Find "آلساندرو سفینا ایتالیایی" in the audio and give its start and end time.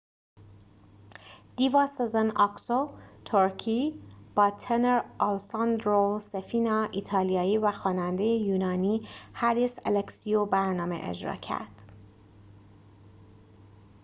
5.19-7.57